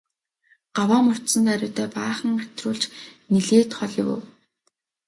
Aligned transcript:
Гаваа 0.75 1.01
мордсон 1.05 1.43
даруйдаа 1.47 1.87
баахан 1.95 2.31
хатируулж 2.41 2.83
нэлээд 3.31 3.71
хол 3.77 3.93
явав. 4.01 4.21